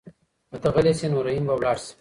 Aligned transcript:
که 0.49 0.57
ته 0.61 0.69
غلی 0.75 0.93
شې 0.99 1.07
نو 1.11 1.19
رحیم 1.27 1.45
به 1.47 1.55
لاړ 1.63 1.77
شي. 1.83 1.89